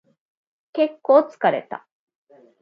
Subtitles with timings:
[0.73, 1.87] 結構疲れた